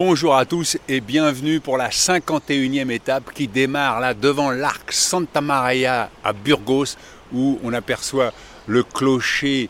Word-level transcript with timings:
Bonjour 0.00 0.36
à 0.36 0.44
tous 0.44 0.78
et 0.88 1.00
bienvenue 1.00 1.58
pour 1.58 1.76
la 1.76 1.88
51e 1.88 2.88
étape 2.92 3.34
qui 3.34 3.48
démarre 3.48 3.98
là 3.98 4.14
devant 4.14 4.52
l'arc 4.52 4.92
Santa 4.92 5.40
Maria 5.40 6.08
à 6.22 6.32
Burgos 6.32 6.94
où 7.32 7.58
on 7.64 7.72
aperçoit 7.72 8.32
le 8.68 8.84
clocher 8.84 9.68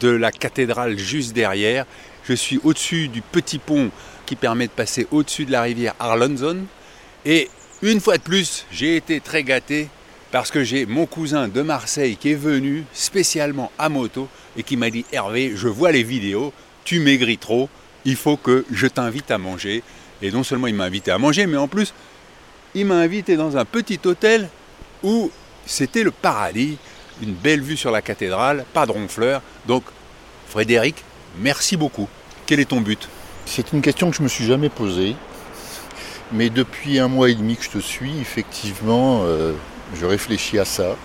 de 0.00 0.08
la 0.08 0.32
cathédrale 0.32 0.96
juste 0.96 1.34
derrière. 1.34 1.84
Je 2.24 2.32
suis 2.32 2.58
au-dessus 2.64 3.08
du 3.08 3.20
petit 3.20 3.58
pont 3.58 3.90
qui 4.24 4.34
permet 4.34 4.66
de 4.66 4.72
passer 4.72 5.06
au-dessus 5.10 5.44
de 5.44 5.52
la 5.52 5.60
rivière 5.60 5.94
Arlanzon 5.98 6.64
et 7.26 7.50
une 7.82 8.00
fois 8.00 8.16
de 8.16 8.22
plus 8.22 8.64
j'ai 8.72 8.96
été 8.96 9.20
très 9.20 9.42
gâté 9.42 9.90
parce 10.32 10.50
que 10.50 10.64
j'ai 10.64 10.86
mon 10.86 11.04
cousin 11.04 11.48
de 11.48 11.60
Marseille 11.60 12.16
qui 12.16 12.30
est 12.30 12.34
venu 12.34 12.84
spécialement 12.94 13.70
à 13.78 13.90
moto 13.90 14.26
et 14.56 14.62
qui 14.62 14.78
m'a 14.78 14.88
dit 14.88 15.04
Hervé 15.12 15.52
je 15.54 15.68
vois 15.68 15.92
les 15.92 16.02
vidéos, 16.02 16.54
tu 16.82 16.98
maigris 16.98 17.36
trop 17.36 17.68
il 18.06 18.16
faut 18.16 18.38
que 18.38 18.64
je 18.72 18.86
t'invite 18.86 19.30
à 19.30 19.36
manger. 19.36 19.82
Et 20.22 20.30
non 20.30 20.42
seulement 20.42 20.68
il 20.68 20.74
m'a 20.74 20.84
invité 20.84 21.10
à 21.10 21.18
manger, 21.18 21.46
mais 21.46 21.58
en 21.58 21.68
plus, 21.68 21.92
il 22.74 22.86
m'a 22.86 22.96
invité 22.96 23.36
dans 23.36 23.58
un 23.58 23.66
petit 23.66 24.00
hôtel 24.06 24.48
où 25.02 25.30
c'était 25.66 26.04
le 26.04 26.10
paradis, 26.10 26.78
une 27.20 27.34
belle 27.34 27.60
vue 27.60 27.76
sur 27.76 27.90
la 27.90 28.00
cathédrale, 28.00 28.64
pas 28.72 28.86
de 28.86 28.92
ronfleur. 28.92 29.42
Donc, 29.66 29.84
Frédéric, 30.48 31.04
merci 31.38 31.76
beaucoup. 31.76 32.08
Quel 32.46 32.60
est 32.60 32.66
ton 32.66 32.80
but? 32.80 33.08
C'est 33.44 33.72
une 33.72 33.82
question 33.82 34.10
que 34.10 34.16
je 34.16 34.22
me 34.22 34.28
suis 34.28 34.46
jamais 34.46 34.68
posée. 34.68 35.14
Mais 36.32 36.48
depuis 36.48 36.98
un 36.98 37.08
mois 37.08 37.28
et 37.28 37.34
demi 37.34 37.56
que 37.56 37.64
je 37.64 37.70
te 37.70 37.78
suis, 37.78 38.18
effectivement, 38.20 39.22
euh, 39.24 39.52
je 39.94 40.06
réfléchis 40.06 40.58
à 40.58 40.64
ça. 40.64 40.96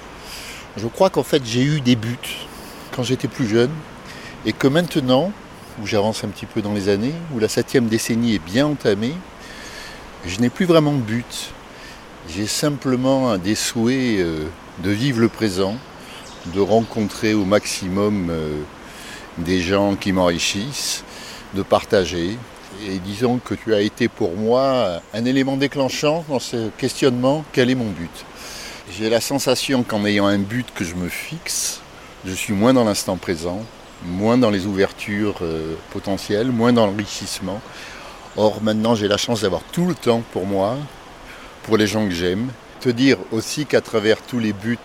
Je 0.78 0.88
crois 0.88 1.10
qu'en 1.10 1.24
fait, 1.24 1.44
j'ai 1.46 1.64
eu 1.64 1.82
des 1.82 1.96
buts 1.96 2.18
quand 2.92 3.04
j'étais 3.04 3.28
plus 3.28 3.48
jeune. 3.48 3.72
Et 4.46 4.54
que 4.54 4.68
maintenant, 4.68 5.32
où 5.82 5.88
j'avance 5.88 6.24
un 6.24 6.28
petit 6.28 6.46
peu 6.46 6.62
dans 6.62 6.74
les 6.74 6.90
années, 6.90 7.14
où 7.34 7.40
la 7.40 7.48
septième 7.48 7.88
décennie 7.88 8.36
est 8.36 8.46
bien 8.46 8.68
entamée, 8.68 9.14
je 10.26 10.40
n'ai 10.40 10.50
plus 10.50 10.66
vraiment 10.66 10.94
de 10.94 11.00
but. 11.00 11.52
J'ai 12.30 12.46
simplement 12.46 13.38
des 13.38 13.56
souhaits 13.56 14.20
euh, 14.20 14.46
de 14.84 14.92
vivre 14.92 15.20
le 15.20 15.28
présent, 15.28 15.76
de 16.54 16.60
rencontrer 16.60 17.34
au 17.34 17.46
maximum 17.46 18.30
euh, 18.30 18.62
des 19.40 19.62
gens 19.62 19.96
qui 19.96 20.12
m'enrichissent, 20.12 21.04
de 21.56 21.64
partager. 21.64 22.38
Et 22.88 23.00
disons 23.00 23.40
que 23.40 23.56
tu 23.56 23.74
as 23.74 23.82
été 23.82 24.08
pour 24.08 24.36
moi 24.36 25.02
un 25.14 25.26
élément 25.26 25.58
déclenchant 25.58 26.24
dans 26.30 26.40
ce 26.40 26.70
questionnement, 26.78 27.44
quel 27.52 27.70
est 27.70 27.76
mon 27.76 27.90
but? 27.90 28.26
J'ai 28.98 29.10
la 29.10 29.22
sensation 29.22 29.84
qu'en 29.84 30.06
ayant 30.06 30.26
un 30.26 30.40
but 30.40 30.68
que 30.74 30.84
je 30.84 30.96
me 30.96 31.10
fixe, 31.10 31.82
je 32.26 32.34
suis 32.34 32.54
moins 32.54 32.74
dans 32.74 32.84
l'instant 32.84 33.18
présent, 33.18 33.64
moins 34.06 34.38
dans 34.38 34.50
les 34.50 34.66
ouvertures 34.66 35.38
euh, 35.42 35.76
potentielles, 35.92 36.52
moins 36.52 36.74
dans 36.74 36.86
l'enrichissement. 36.86 37.62
Or 38.38 38.62
maintenant 38.62 38.96
j'ai 38.96 39.08
la 39.08 39.18
chance 39.18 39.42
d'avoir 39.42 39.62
tout 39.72 39.86
le 39.86 39.96
temps 39.96 40.24
pour 40.32 40.46
moi, 40.46 40.78
pour 41.64 41.78
les 41.78 41.88
gens 41.88 42.06
que 42.08 42.14
j'aime. 42.14 42.50
Te 42.80 42.90
dire 42.90 43.18
aussi 43.32 43.66
qu'à 43.66 43.82
travers 43.82 44.22
tous 44.22 44.40
les 44.40 44.54
buts 44.54 44.78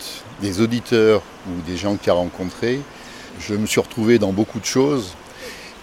des 0.43 0.61
auditeurs 0.61 1.23
ou 1.49 1.63
des 1.67 1.77
gens 1.77 1.97
que 1.97 2.05
tu 2.05 2.11
as 2.11 2.15
rencontrés, 2.15 2.81
je 3.41 3.55
me 3.55 3.67
suis 3.67 3.81
retrouvé 3.81 4.19
dans 4.19 4.33
beaucoup 4.33 4.61
de 4.61 4.67
choses. 4.67 5.15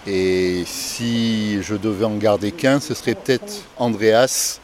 Et 0.06 0.64
si 0.66 1.62
je 1.62 1.74
devais 1.74 2.04
en 2.04 2.16
garder 2.16 2.52
qu'un, 2.52 2.78
ce 2.78 2.94
serait 2.94 3.14
peut-être 3.14 3.62
Andreas 3.78 4.60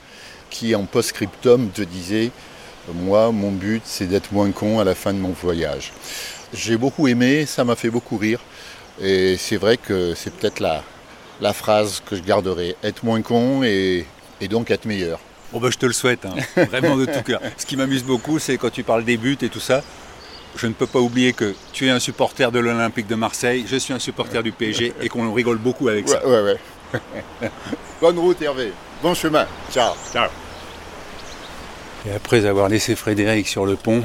qui 0.51 0.75
en 0.75 0.85
post-scriptum 0.85 1.71
te 1.71 1.83
disait, 1.83 2.31
moi 2.95 3.33
mon 3.33 3.51
but 3.51 3.83
c'est 3.85 4.07
d'être 4.07 4.33
moins 4.33 4.51
con 4.51 4.79
à 4.81 4.85
la 4.85 4.95
fin 4.95 5.13
de 5.13 5.19
mon 5.19 5.31
voyage. 5.31 5.93
J'ai 6.53 6.77
beaucoup 6.77 7.09
aimé, 7.09 7.47
ça 7.47 7.65
m'a 7.65 7.77
fait 7.77 7.91
beaucoup 7.91 8.17
rire. 8.17 8.41
Et 9.03 9.37
c'est 9.39 9.57
vrai 9.57 9.77
que 9.77 10.15
c'est 10.15 10.33
peut-être 10.35 10.61
la, 10.61 10.83
la 11.41 11.53
phrase 11.53 12.03
que 12.05 12.17
je 12.17 12.23
garderai. 12.23 12.77
Être 12.83 13.05
moins 13.05 13.23
con 13.23 13.63
et, 13.63 14.07
donc 14.49 14.71
être 14.71 14.85
meilleur. 14.85 15.21
Bon 15.53 15.59
ben 15.59 15.71
je 15.71 15.79
te 15.79 15.87
le 15.87 15.93
souhaite, 15.93 16.25
hein. 16.27 16.35
vraiment 16.65 16.97
de 16.97 17.07
tout 17.07 17.23
cœur. 17.25 17.41
Ce 17.57 17.67
qui 17.67 17.77
m'amuse 17.77 18.05
beaucoup, 18.05 18.39
c'est 18.39 18.57
quand 18.57 18.71
tu 18.71 18.85
parles 18.85 19.05
des 19.05 19.17
buts 19.17 19.39
et 19.43 19.49
tout 19.49 19.61
ça. 19.61 19.83
Je 20.57 20.67
ne 20.67 20.73
peux 20.73 20.87
pas 20.87 20.99
oublier 20.99 21.33
que 21.33 21.55
tu 21.73 21.87
es 21.87 21.91
un 21.91 22.01
supporter 22.01 22.51
de 22.51 22.59
l'Olympique 22.59 23.07
de 23.07 23.15
Marseille, 23.15 23.65
je 23.69 23.77
suis 23.77 23.93
un 23.93 23.99
supporter 23.99 24.43
du 24.43 24.53
PSG 24.53 24.93
et 25.01 25.09
qu'on 25.09 25.33
rigole 25.33 25.59
beaucoup 25.59 25.89
avec 25.89 26.09
ça. 26.09 26.27
Ouais, 26.27 26.43
ouais. 26.43 27.01
Bonne 28.01 28.19
route 28.19 28.43
Hervé, 28.43 28.73
bon 29.03 29.15
chemin, 29.15 29.47
ciao. 29.73 29.95
Ciao. 30.13 30.29
Et 32.07 32.13
après 32.13 32.47
avoir 32.47 32.69
laissé 32.69 32.97
Frédéric 32.97 33.47
sur 33.47 33.65
le 33.65 33.77
pont, 33.77 34.03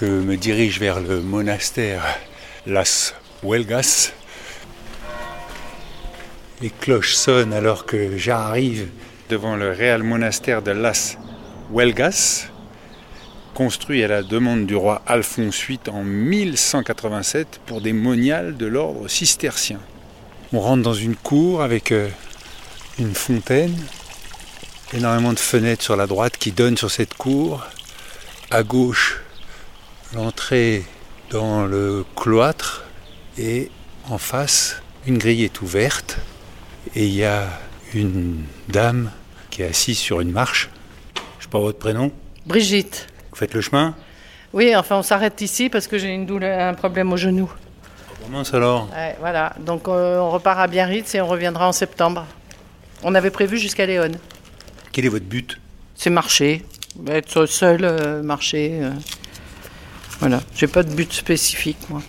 je 0.00 0.06
me 0.06 0.36
dirige 0.36 0.78
vers 0.78 1.00
le 1.00 1.20
monastère 1.20 2.02
Las 2.66 3.14
Huelgas. 3.42 4.12
Les 6.60 6.68
cloches 6.68 7.14
sonnent 7.14 7.54
alors 7.54 7.86
que 7.86 8.18
j'arrive 8.18 8.88
devant 9.30 9.56
le 9.56 9.70
réel 9.70 10.02
monastère 10.02 10.60
de 10.60 10.72
Las 10.72 11.16
Huelgas, 11.72 12.48
construit 13.54 14.04
à 14.04 14.08
la 14.08 14.22
demande 14.22 14.66
du 14.66 14.76
roi 14.76 15.00
Alphonse 15.06 15.64
VIII 15.66 15.78
en 15.90 16.04
1187 16.04 17.60
pour 17.64 17.80
des 17.80 17.94
moniales 17.94 18.58
de 18.58 18.66
l'ordre 18.66 19.08
cistercien. 19.08 19.78
On 20.52 20.60
rentre 20.60 20.82
dans 20.82 20.94
une 20.94 21.16
cour 21.16 21.62
avec 21.62 21.92
euh, 21.92 22.08
une 22.98 23.14
fontaine, 23.14 23.74
énormément 24.92 25.32
de 25.32 25.38
fenêtres 25.38 25.82
sur 25.82 25.96
la 25.96 26.06
droite 26.06 26.36
qui 26.36 26.52
donnent 26.52 26.76
sur 26.76 26.90
cette 26.90 27.14
cour. 27.14 27.64
À 28.50 28.62
gauche, 28.64 29.22
l'entrée 30.12 30.84
dans 31.30 31.64
le 31.64 32.04
cloître 32.16 32.84
et 33.38 33.70
en 34.08 34.18
face, 34.18 34.82
une 35.06 35.18
grille 35.18 35.44
est 35.44 35.60
ouverte 35.62 36.18
et 36.94 37.06
il 37.06 37.14
y 37.14 37.24
a 37.24 37.48
une 37.94 38.44
dame 38.68 39.10
qui 39.50 39.62
est 39.62 39.66
assise 39.66 39.98
sur 39.98 40.20
une 40.20 40.30
marche. 40.30 40.70
Je 41.38 41.44
sais 41.44 41.50
pas 41.50 41.58
votre 41.58 41.78
prénom 41.78 42.10
Brigitte. 42.46 43.06
Vous 43.30 43.36
faites 43.36 43.54
le 43.54 43.60
chemin? 43.60 43.94
Oui, 44.52 44.74
enfin 44.74 44.96
on 44.96 45.02
s'arrête 45.02 45.40
ici 45.40 45.68
parce 45.68 45.86
que 45.86 45.98
j'ai 45.98 46.08
une 46.12 46.26
douleur, 46.26 46.60
un 46.60 46.74
problème 46.74 47.12
au 47.12 47.16
genou. 47.16 47.50
Comment 48.24 48.44
ça 48.44 48.56
alors 48.56 48.88
Ouais, 48.92 49.16
voilà, 49.20 49.54
donc 49.60 49.88
euh, 49.88 50.18
on 50.18 50.30
repart 50.30 50.58
à 50.58 50.66
Biarritz 50.66 51.14
et 51.14 51.20
on 51.20 51.26
reviendra 51.26 51.68
en 51.68 51.72
septembre. 51.72 52.26
On 53.02 53.14
avait 53.14 53.30
prévu 53.30 53.58
jusqu'à 53.58 53.86
Léon. 53.86 54.12
Quel 54.92 55.06
est 55.06 55.08
votre 55.08 55.24
but? 55.24 55.58
C'est 55.94 56.10
marcher, 56.10 56.64
être 57.06 57.46
seul, 57.46 57.80
euh, 57.84 58.22
marcher. 58.22 58.80
euh. 58.82 58.90
Voilà, 60.18 60.40
j'ai 60.54 60.66
pas 60.66 60.82
de 60.82 60.92
but 60.92 61.12
spécifique 61.12 61.78
moi. 61.88 62.02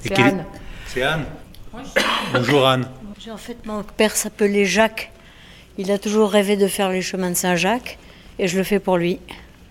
C'est 0.00 0.10
quel 0.10 0.24
Anne. 0.26 0.44
C'est 0.86 1.02
Anne 1.02 1.24
Bonjour 2.32 2.66
Anne. 2.66 2.88
J'ai- 3.18 3.30
En 3.30 3.36
fait, 3.36 3.56
mon 3.66 3.82
père 3.82 4.14
s'appelait 4.16 4.64
Jacques. 4.64 5.10
Il 5.78 5.90
a 5.90 5.98
toujours 5.98 6.30
rêvé 6.30 6.56
de 6.56 6.68
faire 6.68 6.88
les 6.90 7.02
chemins 7.02 7.30
de 7.30 7.34
Saint-Jacques 7.36 7.98
et 8.38 8.48
je 8.48 8.56
le 8.56 8.64
fais 8.64 8.78
pour 8.78 8.96
lui. 8.96 9.18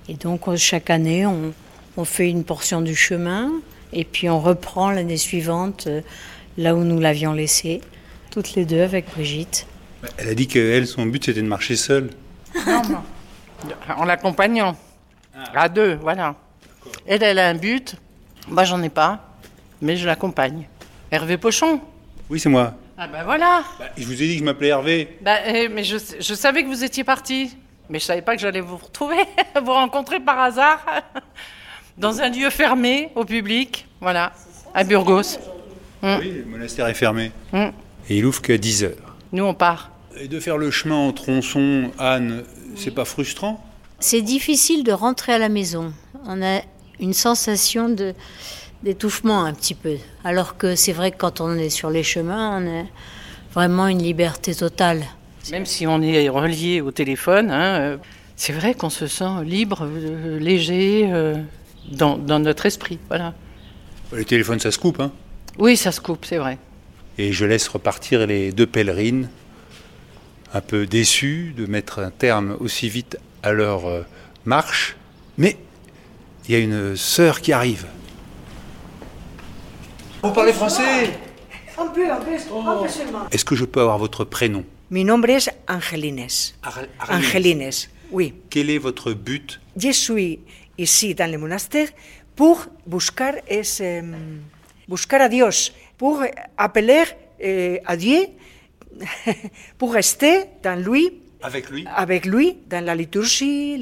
Et 0.07 0.13
donc, 0.15 0.41
chaque 0.55 0.89
année, 0.89 1.25
on, 1.25 1.53
on 1.97 2.05
fait 2.05 2.29
une 2.29 2.43
portion 2.43 2.81
du 2.81 2.95
chemin 2.95 3.51
et 3.93 4.03
puis 4.03 4.29
on 4.29 4.39
reprend 4.39 4.91
l'année 4.91 5.17
suivante 5.17 5.87
euh, 5.87 6.01
là 6.57 6.75
où 6.75 6.83
nous 6.83 6.99
l'avions 6.99 7.33
laissé, 7.33 7.81
toutes 8.29 8.53
les 8.55 8.65
deux 8.65 8.81
avec 8.81 9.09
Brigitte. 9.11 9.65
Elle 10.17 10.29
a 10.29 10.35
dit 10.35 10.47
que 10.47 10.59
elle, 10.59 10.85
son 10.85 11.05
but 11.07 11.25
c'était 11.25 11.41
de 11.41 11.47
marcher 11.47 11.75
seule. 11.75 12.09
En 13.97 14.05
l'accompagnant. 14.05 14.75
À 15.55 15.69
deux, 15.69 15.95
voilà. 15.95 16.35
Elle, 17.07 17.23
elle 17.23 17.39
a 17.39 17.49
un 17.49 17.55
but. 17.55 17.95
Moi, 18.47 18.63
j'en 18.63 18.81
ai 18.83 18.89
pas, 18.89 19.34
mais 19.85 19.97
je 19.97 20.07
l'accompagne. 20.07 20.67
Hervé 21.11 21.37
Pochon. 21.37 21.79
Oui, 22.29 22.39
c'est 22.39 22.49
moi. 22.49 22.73
Ah 22.97 23.07
ben 23.07 23.23
voilà. 23.23 23.63
Bah, 23.77 23.85
je 23.95 24.03
vous 24.03 24.13
ai 24.13 24.27
dit 24.27 24.33
que 24.33 24.39
je 24.39 24.43
m'appelais 24.43 24.69
Hervé. 24.69 25.17
Bah, 25.21 25.37
eh, 25.45 25.69
mais 25.69 25.83
je, 25.83 25.97
je 26.19 26.33
savais 26.33 26.63
que 26.63 26.67
vous 26.67 26.83
étiez 26.83 27.03
parti. 27.03 27.55
Mais 27.87 27.99
je 27.99 28.05
savais 28.05 28.23
pas 28.23 28.35
que 28.35 28.41
j'allais 28.41 28.61
vous 28.61 28.77
retrouver, 28.77 29.17
vous 29.63 29.71
rencontrer 29.71 30.19
par 30.19 30.39
hasard, 30.39 30.83
dans 31.99 32.19
un 32.19 32.29
lieu 32.29 32.49
fermé 32.49 33.11
au 33.13 33.25
public, 33.25 33.85
voilà, 34.01 34.33
à 34.73 34.83
Burgos. 34.83 35.37
Oui, 36.01 36.31
le 36.31 36.45
monastère 36.45 36.87
est 36.87 36.95
fermé. 36.95 37.31
Mm. 37.53 37.67
Et 38.09 38.17
il 38.17 38.25
ouvre 38.25 38.41
qu'à 38.41 38.57
10 38.57 38.85
heures. 38.85 39.15
Nous, 39.33 39.43
on 39.43 39.53
part. 39.53 39.91
Et 40.19 40.27
de 40.27 40.39
faire 40.39 40.57
le 40.57 40.71
chemin 40.71 40.95
en 40.95 41.11
tronçon, 41.13 41.91
Anne, 41.99 42.43
c'est 42.75 42.91
pas 42.91 43.05
frustrant? 43.05 43.63
C'est 43.99 44.21
difficile 44.21 44.83
de 44.83 44.91
rentrer 44.91 45.33
à 45.33 45.37
la 45.37 45.49
maison. 45.49 45.93
On 46.25 46.41
a 46.41 46.61
une 46.99 47.13
sensation 47.13 47.89
de 47.89 48.15
d'étouffement 48.83 49.43
un 49.45 49.53
petit 49.53 49.75
peu. 49.75 49.97
Alors 50.23 50.57
que 50.57 50.75
c'est 50.75 50.93
vrai 50.93 51.11
que 51.11 51.17
quand 51.17 51.41
on 51.41 51.57
est 51.57 51.69
sur 51.69 51.89
les 51.89 52.03
chemins, 52.03 52.61
on 52.61 52.81
a 52.81 52.83
vraiment 53.53 53.87
une 53.87 54.01
liberté 54.01 54.53
totale. 54.53 55.03
Même 55.51 55.65
si 55.65 55.87
on 55.87 56.01
est 56.01 56.27
relié 56.29 56.81
au 56.81 56.91
téléphone, 56.91 57.51
hein, 57.51 57.79
euh, 57.79 57.97
c'est 58.35 58.53
vrai 58.53 58.73
qu'on 58.73 58.89
se 58.89 59.07
sent 59.07 59.43
libre, 59.43 59.83
euh, 59.83 60.39
léger, 60.39 61.07
euh, 61.11 61.35
dans, 61.91 62.17
dans 62.17 62.39
notre 62.39 62.65
esprit, 62.65 62.99
voilà. 63.07 63.33
Le 64.11 64.25
téléphone, 64.25 64.59
ça 64.59 64.71
se 64.71 64.79
coupe, 64.79 64.99
hein 64.99 65.11
Oui, 65.57 65.77
ça 65.77 65.91
se 65.91 66.01
coupe, 66.01 66.25
c'est 66.25 66.37
vrai. 66.37 66.57
Et 67.17 67.31
je 67.31 67.45
laisse 67.45 67.67
repartir 67.67 68.25
les 68.27 68.51
deux 68.51 68.65
pèlerines, 68.65 69.29
un 70.53 70.61
peu 70.61 70.85
déçues 70.85 71.53
de 71.55 71.65
mettre 71.65 71.99
un 71.99 72.11
terme 72.11 72.57
aussi 72.59 72.89
vite 72.89 73.17
à 73.43 73.51
leur 73.51 73.83
marche. 74.45 74.95
Mais 75.37 75.57
il 76.47 76.53
y 76.53 76.57
a 76.57 76.59
une 76.59 76.95
sœur 76.95 77.41
qui 77.41 77.53
arrive. 77.53 77.85
Vous 80.25 80.31
parlez 80.33 80.53
français 80.53 81.11
Un 81.77 81.85
peu, 81.89 82.11
un 82.11 82.15
peu, 82.15 82.31
un 82.33 82.81
peu 82.81 82.87
seulement. 82.89 83.29
Est-ce 83.31 83.45
que 83.45 83.55
je 83.55 83.63
peux 83.63 83.79
avoir 83.81 83.99
votre 83.99 84.23
prénom 84.23 84.65
Mi 84.89 85.03
nombre 85.03 85.29
es 85.29 85.37
Angelines. 85.69 86.25
Ar-. 86.63 86.79
Angelines, 87.11 87.69
oui. 88.11 88.33
Quel 88.49 88.71
est 88.71 88.79
votre 88.79 89.13
but 89.13 89.61
Je 89.77 89.91
suis 89.91 90.39
ici 90.79 91.13
dans 91.13 91.31
le 91.31 91.37
monastère 91.37 91.89
pour 92.35 92.65
buscar, 92.87 93.33
es, 93.47 93.79
eh, 93.81 94.01
buscar 94.87 95.21
a 95.21 95.29
Dios, 95.29 95.71
pour 95.95 96.23
appeler 96.57 97.03
eh, 97.39 97.79
a 97.85 97.95
Dieu, 97.95 98.25
pour 99.77 99.93
rester 99.93 100.45
dans 100.63 100.83
lui, 100.83 101.21
avec 101.41 101.69
lui 101.69 101.85
avec 101.95 102.25
lui, 102.25 102.57
dans 102.67 102.83
la 102.83 102.95
liturgie, 102.95 103.77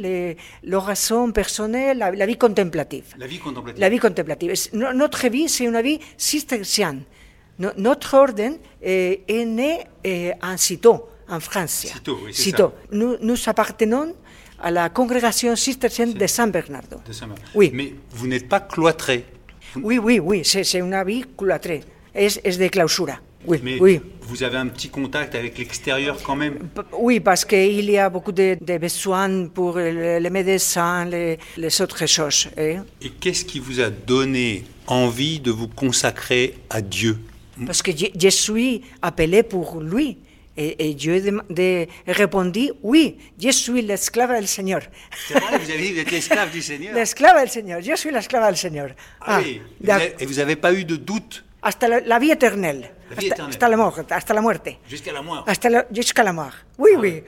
l'oration 0.64 1.32
personnelle, 1.32 1.98
la, 1.98 2.12
la 2.12 2.26
vie 2.26 2.38
contemplative. 2.38 3.16
La 3.18 3.28
vie 3.28 3.40
contemplative. 3.40 3.80
La 3.82 3.90
vie 3.90 4.00
contemplative. 4.00 4.54
No- 4.74 4.94
notre 4.94 5.28
vie, 5.30 5.48
c'est 5.50 5.66
une 5.66 5.82
vie 5.82 6.00
cistercienne. 6.18 7.04
No- 7.60 7.72
notre 7.78 8.14
ordre 8.16 8.58
eh, 8.82 9.22
est 9.28 9.46
né 9.46 9.80
eh, 10.04 10.32
en 10.42 10.58
Citeaux, 10.58 11.08
en 11.30 11.40
France. 11.40 11.86
Citeaux, 11.88 12.20
oui, 12.24 12.32
c'est. 12.34 12.56
Nous, 12.92 13.16
nous 13.22 13.38
appartenons 13.46 14.14
à 14.60 14.72
la 14.72 14.90
congrégation 14.90 15.56
cistercienne 15.56 16.14
de 16.14 16.28
San 16.28 16.50
Bernardo. 16.52 16.98
de 17.06 17.14
Saint-Marc. 17.14 17.42
Oui. 17.56 17.72
Mais 17.74 17.94
vous 18.12 18.28
n'êtes 18.28 18.48
pas 18.48 18.62
cloîtré. 18.62 19.26
Oui, 19.82 19.98
oui, 19.98 20.20
oui, 20.20 20.42
c'est 20.44 20.64
c'est 20.64 20.80
une 20.80 21.04
vie 21.04 21.26
cloîtrée. 21.38 21.84
Es, 22.16 22.40
es 22.44 22.58
de 22.58 22.68
clausura. 22.68 23.18
Oui, 23.45 23.60
Mais 23.63 23.78
oui. 23.80 24.00
vous 24.22 24.44
avez 24.44 24.57
un 24.57 24.68
petit 24.68 24.90
contact 24.90 25.36
avec 25.36 25.57
l'extérieur 25.57 26.18
quand 26.24 26.36
même? 26.36 26.60
Oui, 26.98 27.19
parce 27.19 27.44
qu'il 27.45 27.90
y 27.90 27.98
a 27.98 28.10
beaucoup 28.10 28.31
de, 28.31 28.57
de 28.62 28.78
besoins 28.78 29.48
pour 29.48 29.78
les, 29.78 30.19
les 30.19 30.30
médecins, 30.30 31.06
les, 31.06 31.38
les 31.57 31.81
autres 31.81 32.06
choses. 32.06 32.48
eh. 32.57 32.78
Et 33.01 33.10
qu'est-ce 33.19 33.45
qui 33.45 33.60
vous 33.60 33.80
a 33.81 33.90
donné 33.90 34.63
envie 34.88 35.40
de 35.40 35.51
vous 35.51 35.68
consacrer 35.68 36.56
à 36.69 36.81
Dieu? 36.81 37.18
Parce 37.66 37.81
que 37.81 37.92
je, 37.95 38.06
je 38.19 38.30
suis 38.30 38.81
appelé 39.01 39.44
pour 39.44 39.80
lui. 39.81 40.18
Et, 40.56 40.90
et 40.90 40.94
Dieu 40.94 41.19
de, 41.19 41.42
de 41.50 41.88
répondit, 42.06 42.72
oui, 42.84 43.18
je 43.42 43.50
suis 43.50 43.81
l'esclave 43.81 44.40
du 44.40 44.45
Seigneur. 44.45 44.81
C'est 45.28 45.34
vrai, 45.34 45.57
vous 45.57 45.72
avez 45.72 45.80
dit 45.81 45.90
que 45.90 45.94
vous 45.95 46.00
êtes 46.01 46.12
l'esclave 46.12 46.51
du 46.51 46.62
Seigneur. 46.62 46.94
L'esclave 46.94 47.44
du 47.44 47.50
Seigneur, 47.51 47.81
je 47.81 47.95
suis 47.95 48.12
l'esclave 48.12 48.54
du 48.54 48.60
Seigneur. 48.60 48.90
Ah, 49.19 49.42
oui. 49.44 49.62
Avez- 49.90 50.13
Et 50.19 50.25
vous 50.28 50.36
n'avez 50.36 50.56
pas 50.56 50.72
eu 50.72 50.86
de 50.86 50.95
doute? 50.95 51.44
Hasta 51.63 51.88
la, 51.88 52.00
la 52.01 52.19
vie 52.19 52.31
éternelle. 52.31 52.81
La 53.10 53.15
vie 53.15 53.25
hasta, 53.31 53.36
éternelle. 53.36 53.50
hasta 53.54 53.69
la 53.69 53.77
mort, 53.77 54.00
hasta 54.10 54.33
la 54.33 54.42
muerte. 54.42 54.69
jusqu'à 54.88 55.12
la 55.13 55.21
mort 55.21 55.45
jusqu'à 55.92 56.24
la 56.24 56.33
mort. 56.33 56.51
Oui, 56.77 56.92
Ah 56.95 57.00
oui. 57.00 57.24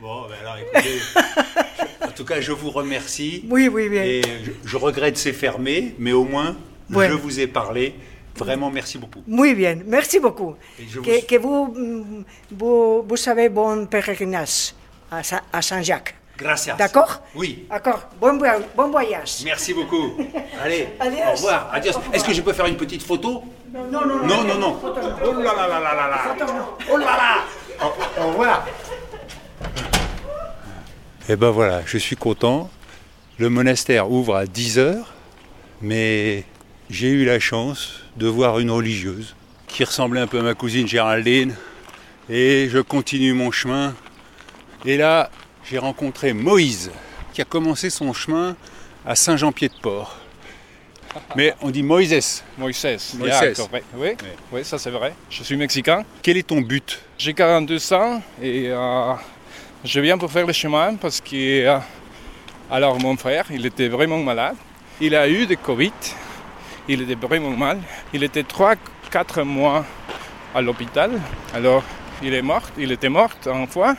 Bon, 0.00 0.26
ben 0.28 0.34
alors 0.42 0.56
écoutez, 0.58 0.98
je- 0.98 2.06
en 2.06 2.10
tout 2.10 2.24
cas, 2.24 2.40
je 2.40 2.52
vous 2.52 2.70
remercie. 2.70 3.44
Oui, 3.48 3.68
oui, 3.68 3.88
bien. 3.88 4.02
Et 4.04 4.20
je, 4.44 4.50
je 4.68 4.76
regrette 4.76 5.16
c'est 5.16 5.32
fermé, 5.32 5.94
mais 5.98 6.12
au 6.12 6.24
moins, 6.24 6.56
je 6.90 7.12
vous 7.14 7.40
ai 7.40 7.46
parlé. 7.46 7.94
Vraiment, 8.36 8.70
merci 8.70 8.98
beaucoup. 8.98 9.22
Muy 9.26 9.54
bien, 9.54 9.78
merci 9.86 10.20
beaucoup. 10.20 10.56
Que, 10.76 10.98
vous- 10.98 11.26
que 11.26 11.36
vous, 11.38 11.66
mm, 11.74 12.24
vous, 12.52 13.02
vous 13.08 13.28
avez 13.30 13.48
bon 13.48 13.86
pèlerinage 13.86 14.74
à, 15.10 15.22
à 15.52 15.62
Saint-Jacques. 15.62 16.14
Gracias. 16.38 16.74
D'accord 16.76 17.22
Oui. 17.34 17.66
D'accord. 17.70 18.08
Bon, 18.20 18.38
bon 18.76 18.90
voyage. 18.90 19.36
Merci 19.44 19.72
beaucoup. 19.74 20.12
Allez, 20.62 20.88
Adios. 21.00 21.18
au 21.28 21.32
revoir. 21.32 21.70
Adios. 21.72 21.92
Est-ce 22.12 22.24
que 22.24 22.32
je 22.34 22.42
peux 22.42 22.52
faire 22.52 22.66
une 22.66 22.76
petite 22.76 23.02
photo? 23.02 23.42
Non, 23.72 23.86
non, 23.90 24.06
non. 24.06 24.26
Non, 24.26 24.44
non, 24.44 24.58
non. 24.58 24.80
Oh 24.82 25.32
là 25.32 25.52
là 25.54 25.68
là 25.68 25.80
là 25.80 25.94
là 25.94 26.08
là. 26.08 26.36
Oh 26.92 26.96
là 26.96 27.04
là. 27.06 27.84
Au, 27.84 28.22
au 28.22 28.28
revoir. 28.28 28.66
Et 31.28 31.36
ben 31.36 31.50
voilà, 31.50 31.82
je 31.86 31.98
suis 31.98 32.16
content. 32.16 32.70
Le 33.38 33.50
monastère 33.50 34.10
ouvre 34.10 34.36
à 34.36 34.46
10 34.46 34.78
heures, 34.78 35.12
mais 35.82 36.44
j'ai 36.88 37.08
eu 37.08 37.24
la 37.24 37.38
chance 37.40 38.00
de 38.16 38.26
voir 38.28 38.58
une 38.60 38.70
religieuse 38.70 39.34
qui 39.66 39.84
ressemblait 39.84 40.20
un 40.20 40.26
peu 40.26 40.38
à 40.38 40.42
ma 40.42 40.54
cousine 40.54 40.86
Géraldine. 40.86 41.54
Et 42.30 42.68
je 42.70 42.78
continue 42.78 43.32
mon 43.34 43.50
chemin. 43.50 43.94
Et 44.84 44.96
là, 44.96 45.30
j'ai 45.68 45.78
rencontré 45.78 46.32
Moïse, 46.32 46.90
qui 47.32 47.42
a 47.42 47.44
commencé 47.44 47.90
son 47.90 48.12
chemin 48.12 48.56
à 49.04 49.14
Saint-Jean-Pied-de-Port. 49.14 50.16
Mais 51.34 51.54
on 51.62 51.70
dit 51.70 51.82
Moïse. 51.82 52.44
Moïse. 52.58 52.84
Moïse. 53.18 53.32
yeah, 53.40 53.52
correct. 53.54 53.86
Oui, 53.96 54.10
oui, 54.52 54.64
ça 54.64 54.78
c'est 54.78 54.90
vrai. 54.90 55.14
Je 55.30 55.42
suis 55.42 55.56
mexicain. 55.56 56.04
Quel 56.22 56.36
est 56.36 56.46
ton 56.46 56.60
but? 56.60 57.00
J'ai 57.16 57.32
42 57.32 57.92
ans 57.94 58.22
et 58.42 58.66
euh, 58.68 59.14
je 59.84 60.00
viens 60.00 60.18
pour 60.18 60.30
faire 60.30 60.46
le 60.46 60.52
chemin 60.52 60.94
parce 60.96 61.20
que 61.20 61.64
euh, 61.64 61.78
alors 62.70 63.00
mon 63.00 63.16
frère, 63.16 63.46
il 63.50 63.64
était 63.64 63.88
vraiment 63.88 64.18
malade. 64.18 64.56
Il 65.00 65.14
a 65.14 65.28
eu 65.28 65.46
de 65.46 65.54
Covid. 65.54 65.92
Il 66.88 67.02
était 67.02 67.26
vraiment 67.26 67.50
mal. 67.50 67.80
Il 68.12 68.22
était 68.22 68.42
3-4 68.42 69.42
mois 69.42 69.84
à 70.54 70.60
l'hôpital. 70.60 71.12
Alors 71.54 71.82
il 72.22 72.34
est 72.34 72.42
mort. 72.42 72.62
Il 72.78 72.92
était 72.92 73.08
mort 73.08 73.30
une 73.46 73.66
fois. 73.66 73.96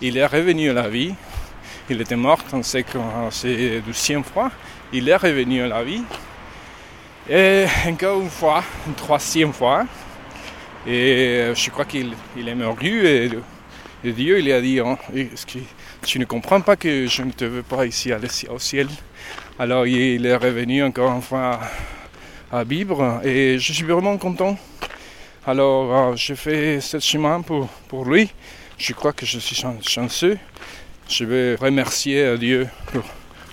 Il 0.00 0.16
est 0.16 0.26
revenu 0.26 0.70
à 0.70 0.72
la 0.72 0.88
vie. 0.88 1.14
Il 1.88 2.00
était 2.00 2.16
mort 2.16 2.40
en 2.52 2.62
c'est 2.62 2.84
c'est 3.30 3.80
deuxième 3.80 4.24
fois. 4.24 4.50
Il 4.92 5.08
est 5.08 5.16
revenu 5.16 5.62
à 5.62 5.68
la 5.68 5.84
vie. 5.84 6.02
Et 7.30 7.64
encore 7.86 8.20
une 8.20 8.30
fois, 8.30 8.62
une 8.86 8.94
troisième 8.94 9.52
fois. 9.52 9.86
Et 10.86 11.52
je 11.54 11.70
crois 11.70 11.84
qu'il 11.84 12.14
il 12.36 12.48
est 12.48 12.54
mort 12.54 12.76
et, 12.82 13.30
Dieu 14.04 14.38
il 14.38 14.52
a 14.52 14.60
dit 14.60 14.78
est-ce 15.14 15.46
que 15.46 15.58
tu 16.04 16.18
ne 16.18 16.26
comprends 16.26 16.60
pas 16.60 16.76
que 16.76 17.06
je 17.06 17.22
ne 17.22 17.30
te 17.30 17.46
veux 17.46 17.62
pas 17.62 17.86
ici 17.86 18.10
le- 18.10 18.50
au 18.52 18.58
ciel? 18.58 18.88
Alors 19.58 19.86
il 19.86 20.26
est 20.26 20.36
revenu 20.36 20.82
encore 20.84 21.10
une 21.12 21.22
fois 21.22 21.60
à 22.52 22.64
Bibre 22.64 23.20
et 23.24 23.58
je 23.58 23.72
suis 23.72 23.84
vraiment 23.84 24.18
content. 24.18 24.58
Alors 25.46 26.10
euh, 26.10 26.16
je 26.16 26.34
fais 26.34 26.80
ce 26.80 26.98
chemin 26.98 27.40
pour 27.88 28.04
lui. 28.04 28.30
Je 28.78 28.92
crois 28.92 29.12
que 29.12 29.24
je 29.26 29.38
suis 29.38 29.56
chan- 29.56 29.76
chanceux. 29.86 30.38
Je 31.08 31.24
vais 31.24 31.54
remercier 31.56 32.36
Dieu 32.38 32.68
pour 32.92 33.02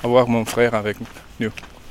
avoir 0.04 0.28
mon 0.28 0.46
frère 0.46 0.74
avec 0.74 0.98
nous. 1.40 1.50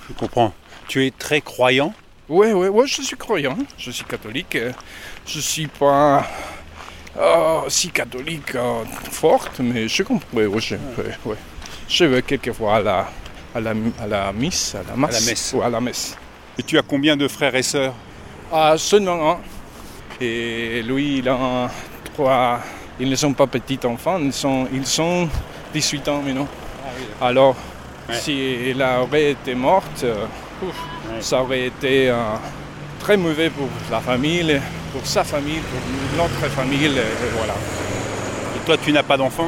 Je 0.09 0.15
comprends. 0.15 0.53
Tu 0.89 1.07
es 1.07 1.11
très 1.11 1.41
croyant? 1.41 1.93
Oui, 2.29 2.49
oui, 2.53 2.69
oui, 2.69 2.87
je 2.89 3.03
suis 3.03 3.17
croyant, 3.17 3.59
je 3.77 3.91
suis 3.91 4.05
catholique. 4.05 4.55
euh, 4.57 4.73
Je 5.27 5.41
suis 5.41 5.67
pas 5.67 6.25
euh, 7.19 7.61
si 7.69 7.91
catholique 7.91 8.55
euh, 8.55 8.85
forte, 9.11 9.59
mais 9.61 9.89
je 9.89 10.03
comprends. 10.05 10.29
Oui, 10.33 10.45
oui, 10.47 10.61
je, 10.61 10.77
oui, 11.27 11.37
je 11.89 12.05
vais 12.05 12.23
quelquefois 12.23 12.77
à 12.77 12.81
la, 12.81 13.09
à 13.55 13.61
la, 13.61 13.73
à 14.01 14.07
la 14.07 14.33
messe, 14.33 14.75
à 14.77 14.83
la 14.89 14.97
masse. 14.97 15.27
messe. 15.27 15.53
ou 15.57 15.63
à 15.63 15.69
la 15.69 15.81
messe. 15.81 16.17
Et 16.59 16.63
tu 16.63 16.79
as 16.79 16.83
combien 16.83 17.17
de 17.17 17.27
frères 17.27 17.55
et 17.57 17.63
sœurs? 17.65 17.95
Ah, 18.53 18.75
seulement 18.79 19.33
un. 19.33 19.39
Et 20.21 20.83
lui, 20.85 21.19
il 21.19 21.29
a 21.29 21.69
trois. 22.15 22.61
Ils 23.01 23.09
ne 23.09 23.17
sont 23.17 23.33
pas 23.33 23.47
petits 23.47 23.79
enfants, 23.85 24.19
ils 24.21 24.33
sont, 24.33 24.69
ils 24.73 24.87
sont 24.87 25.29
18 25.73 26.09
ans 26.09 26.23
maintenant. 26.23 26.49
Alors, 27.21 27.57
Ouais. 28.09 28.17
si 28.17 28.33
elle 28.71 28.83
aurait 28.83 29.31
été 29.33 29.55
morte, 29.55 30.03
euh, 30.03 30.25
ouf, 30.63 30.75
Ouais. 31.09 31.21
ça 31.21 31.41
aurait 31.43 31.67
été 31.67 32.11
euh, 32.11 32.17
très 32.99 33.17
mauvais 33.17 33.51
pour 33.51 33.69
la 33.91 34.01
famille, 34.01 34.61
pour 34.93 35.07
sa 35.07 35.23
famille, 35.23 35.61
pour 35.61 36.19
notre 36.25 36.51
famille, 36.55 36.87
et 36.87 37.31
voilà. 37.37 37.55
Et 38.57 38.67
toi, 38.67 38.77
tu 38.77 38.91
n'as 38.93 39.05
pas 39.05 39.17
d'enfant? 39.17 39.47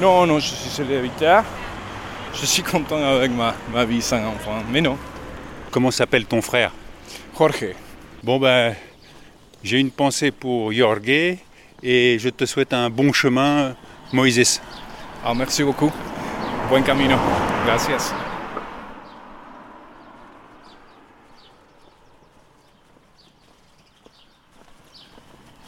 Non, 0.00 0.26
non, 0.26 0.38
je 0.38 0.48
suis 0.48 0.68
célibataire. 0.70 1.44
Je 2.34 2.44
suis 2.46 2.62
content 2.62 3.02
avec 3.02 3.30
ma, 3.30 3.54
ma 3.72 3.84
vie 3.86 4.02
sans 4.02 4.18
enfant, 4.26 4.62
mais 4.70 4.80
non. 4.82 4.98
Comment 5.70 5.90
s'appelle 5.90 6.26
ton 6.26 6.42
frère? 6.42 6.72
Jorge, 7.38 7.74
Bon 8.22 8.38
ben, 8.38 8.74
j'ai 9.62 9.78
une 9.78 9.90
pensée 9.90 10.30
pour 10.30 10.72
Jorge 10.72 11.36
et 11.84 12.18
je 12.18 12.30
te 12.30 12.46
souhaite 12.46 12.72
un 12.72 12.88
bon 12.88 13.12
chemin, 13.12 13.76
Moïse. 14.10 14.60
ah, 15.22 15.34
merci 15.34 15.62
beaucoup. 15.62 15.92
Buen 16.70 16.82
camino. 16.82 17.16
Gracias. 17.66 18.14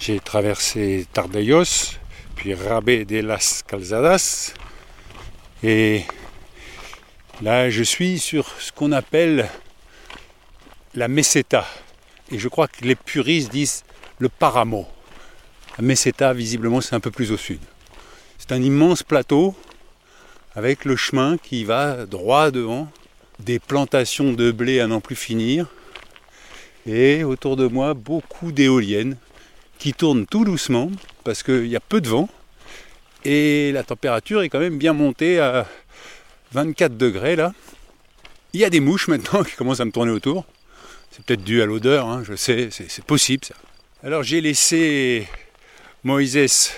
J'ai 0.01 0.21
traversé 0.21 1.07
Tardayos, 1.13 1.99
puis 2.35 2.55
Rabé 2.55 3.05
de 3.05 3.21
las 3.21 3.63
Calzadas, 3.67 4.55
et 5.63 6.05
là 7.43 7.69
je 7.71 7.83
suis 7.83 8.21
sur 8.21 8.47
ce 8.61 8.73
qu'on 8.73 8.93
appelle 8.93 9.49
la 10.95 11.09
meseta. 11.09 11.67
Et 12.31 12.39
je 12.39 12.49
crois 12.49 12.69
que 12.69 12.85
les 12.85 12.95
puristes 12.95 13.51
disent 13.51 13.85
le 14.19 14.29
paramo. 14.29 14.87
Meseta, 15.83 16.33
visiblement, 16.33 16.81
c'est 16.81 16.95
un 16.95 17.01
peu 17.01 17.11
plus 17.11 17.33
au 17.33 17.37
sud. 17.37 17.61
C'est 18.39 18.53
un 18.53 18.63
immense 18.63 19.03
plateau 19.03 19.55
avec 20.55 20.85
le 20.85 20.97
chemin 20.97 21.37
qui 21.37 21.65
va 21.65 22.07
droit 22.07 22.51
devant, 22.51 22.91
des 23.39 23.59
plantations 23.59 24.33
de 24.33 24.51
blé 24.51 24.81
à 24.81 24.87
n'en 24.87 25.01
plus 25.01 25.17
finir, 25.17 25.69
et 26.87 27.25
autour 27.25 27.57
de 27.57 27.67
moi 27.67 27.95
beaucoup 27.95 28.53
d'éoliennes 28.53 29.17
qui 29.79 29.93
tournent 29.93 30.27
tout 30.27 30.45
doucement 30.45 30.91
parce 31.25 31.43
qu'il 31.43 31.67
y 31.67 31.77
a 31.77 31.81
peu 31.81 32.01
de 32.01 32.09
vent 32.09 32.29
et 33.25 33.73
la 33.73 33.83
température 33.83 34.43
est 34.43 34.49
quand 34.49 34.61
même 34.61 34.79
bien 34.79 34.93
montée 34.93 35.41
à 35.41 35.67
24 36.53 36.97
degrés 36.97 37.37
là. 37.37 37.53
Il 38.53 38.61
y 38.61 38.65
a 38.65 38.71
des 38.71 38.81
mouches 38.81 39.09
maintenant 39.09 39.43
qui 39.45 39.55
commencent 39.57 39.81
à 39.81 39.85
me 39.85 39.91
tourner 39.91 40.13
autour. 40.13 40.47
C'est 41.11 41.25
peut-être 41.25 41.45
dû 41.45 41.61
à 41.61 41.67
l'odeur, 41.67 42.07
hein, 42.07 42.23
je 42.25 42.35
sais, 42.35 42.69
c'est 42.71 43.05
possible 43.05 43.45
ça. 43.45 43.55
Alors 44.03 44.23
j'ai 44.23 44.41
laissé 44.41 45.27
Moïse 46.07 46.71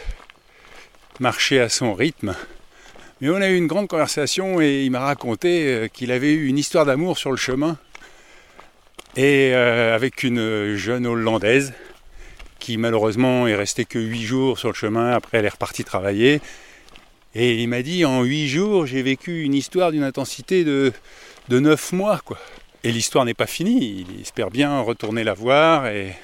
marcher 1.21 1.61
à 1.61 1.69
son 1.69 1.93
rythme. 1.93 2.35
Mais 3.21 3.29
on 3.29 3.35
a 3.35 3.51
eu 3.51 3.59
une 3.59 3.67
grande 3.67 3.87
conversation 3.87 4.59
et 4.63 4.85
il 4.85 4.91
m'a 4.91 5.01
raconté 5.01 5.67
euh, 5.67 5.87
qu'il 5.87 6.13
avait 6.13 6.33
eu 6.33 6.47
une 6.47 6.57
histoire 6.57 6.87
d'amour 6.87 7.19
sur 7.19 7.31
le 7.31 7.37
chemin 7.37 7.77
et 9.17 9.51
euh, 9.53 9.95
avec 9.95 10.23
une 10.23 10.77
jeune 10.77 11.07
Hollandaise 11.07 11.75
qui 12.59 12.79
malheureusement 12.79 13.47
est 13.47 13.55
restée 13.55 13.85
que 13.85 13.99
huit 13.99 14.23
jours 14.23 14.59
sur 14.59 14.69
le 14.69 14.75
chemin. 14.75 15.11
Après, 15.11 15.37
elle 15.37 15.45
est 15.45 15.51
repartie 15.51 15.85
travailler. 15.85 16.41
Et 17.35 17.61
il 17.61 17.69
m'a 17.69 17.83
dit 17.83 18.07
en 18.07 18.23
huit 18.23 18.49
jours, 18.49 18.87
j'ai 18.87 19.03
vécu 19.03 19.43
une 19.43 19.53
histoire 19.53 19.93
d'une 19.93 20.05
intensité 20.05 20.65
de, 20.65 20.91
de 21.51 21.59
9 21.61 21.93
mois. 21.93 22.23
Et 22.83 22.93
l'histoire 22.93 23.27
n'est 23.27 23.35
pas 23.35 23.47
finie. 23.47 24.07
Il 24.09 24.23
espère 24.23 24.51
bien 24.51 24.81
retourner 24.81 25.23
la 25.23 25.35
voir. 25.35 25.87
Et 25.89 26.15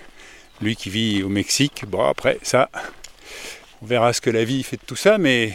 lui 0.60 0.76
qui 0.76 0.90
vit 0.90 1.22
au 1.22 1.28
Mexique, 1.28 1.84
bon, 1.86 2.04
après, 2.04 2.38
ça, 2.42 2.70
on 3.82 3.86
verra 3.86 4.12
ce 4.12 4.20
que 4.20 4.30
la 4.30 4.44
vie 4.44 4.62
fait 4.62 4.76
de 4.76 4.82
tout 4.86 4.96
ça. 4.96 5.18
Mais 5.18 5.52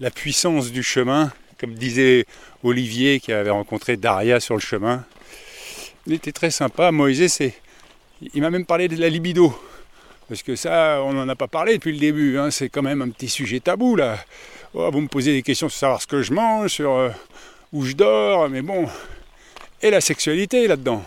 la 0.00 0.10
puissance 0.10 0.70
du 0.70 0.82
chemin, 0.82 1.32
comme 1.58 1.74
disait 1.74 2.26
Olivier 2.62 3.20
qui 3.20 3.32
avait 3.32 3.50
rencontré 3.50 3.96
Daria 3.96 4.40
sur 4.40 4.54
le 4.54 4.60
chemin, 4.60 5.04
il 6.06 6.14
était 6.14 6.32
très 6.32 6.50
sympa. 6.50 6.90
Moïse, 6.90 7.32
c'est, 7.32 7.54
il 8.34 8.40
m'a 8.42 8.50
même 8.50 8.66
parlé 8.66 8.88
de 8.88 8.96
la 8.96 9.08
libido. 9.08 9.54
Parce 10.28 10.42
que 10.42 10.54
ça, 10.54 11.02
on 11.02 11.12
n'en 11.12 11.28
a 11.28 11.34
pas 11.34 11.48
parlé 11.48 11.74
depuis 11.74 11.92
le 11.92 11.98
début. 11.98 12.38
Hein. 12.38 12.50
C'est 12.50 12.68
quand 12.68 12.82
même 12.82 13.02
un 13.02 13.08
petit 13.10 13.28
sujet 13.28 13.60
tabou 13.60 13.96
là. 13.96 14.16
Oh, 14.74 14.88
vous 14.92 15.00
me 15.00 15.08
posez 15.08 15.32
des 15.32 15.42
questions 15.42 15.68
sur 15.68 15.78
savoir 15.78 16.00
ce 16.00 16.06
que 16.06 16.22
je 16.22 16.32
mange, 16.32 16.70
sur 16.70 16.92
euh, 16.92 17.10
où 17.72 17.84
je 17.84 17.94
dors, 17.94 18.48
mais 18.48 18.62
bon. 18.62 18.86
Et 19.82 19.90
la 19.90 20.00
sexualité 20.00 20.68
là-dedans. 20.68 21.04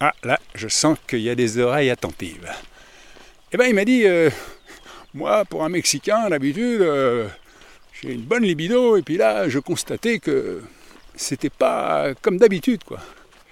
Ah, 0.00 0.14
là, 0.22 0.38
je 0.54 0.68
sens 0.68 0.98
qu'il 1.06 1.20
y 1.20 1.30
a 1.30 1.34
des 1.34 1.58
oreilles 1.58 1.90
attentives. 1.90 2.50
Eh 3.52 3.56
bien, 3.56 3.66
il 3.66 3.74
m'a 3.74 3.84
dit, 3.84 4.04
euh, 4.04 4.30
moi, 5.14 5.44
pour 5.44 5.64
un 5.64 5.68
Mexicain, 5.68 6.28
d'habitude, 6.28 6.80
euh, 6.80 7.28
j'ai 8.00 8.12
une 8.12 8.22
bonne 8.22 8.44
libido, 8.44 8.96
et 8.96 9.02
puis 9.02 9.16
là, 9.16 9.48
je 9.48 9.58
constatais 9.58 10.18
que 10.18 10.62
c'était 11.16 11.50
pas 11.50 12.14
comme 12.22 12.38
d'habitude, 12.38 12.84
quoi. 12.84 13.00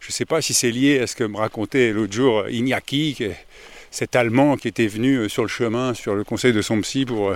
Je 0.01 0.13
sais 0.13 0.25
pas 0.25 0.41
si 0.41 0.55
c'est 0.55 0.71
lié 0.71 1.01
à 1.01 1.07
ce 1.07 1.17
que 1.17 1.25
me 1.25 1.37
racontait 1.37 1.93
l'autre 1.93 2.13
jour 2.13 2.49
Iñaki, 2.49 3.19
cet 3.91 4.17
Allemand 4.17 4.57
qui 4.57 4.69
était 4.69 4.87
venu 4.87 5.29
sur 5.29 5.43
le 5.43 5.49
chemin, 5.49 5.93
sur 5.93 6.15
le 6.15 6.25
conseil 6.25 6.53
de 6.53 6.63
son 6.63 6.81
psy, 6.81 7.05
pour 7.05 7.35